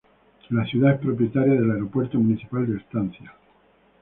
[0.49, 3.35] La ciudad es propietaria del "Aeropuerto Municipal de Estancia".